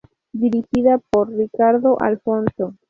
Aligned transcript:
Dirigida 0.33 0.97
por 0.97 1.29
Ricardo 1.31 1.95
Alfonso. 2.01 2.73